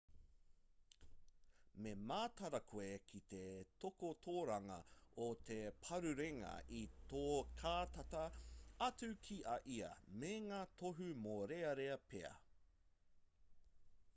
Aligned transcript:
me 1.83 1.91
mataara 2.11 2.59
koe 2.71 2.87
ki 3.11 3.19
te 3.33 3.41
takotoranga 3.83 4.77
o 5.27 5.27
te 5.49 5.57
parurenga 5.83 6.55
i 6.79 6.81
tō 7.13 7.21
kātata 7.61 8.25
atu 8.89 9.11
ki 9.29 9.39
a 9.55 9.61
ia 9.77 9.91
me 10.23 10.33
ngā 10.49 10.63
tohu 10.83 11.11
mōrearea 11.29 12.01
pea 12.15 12.33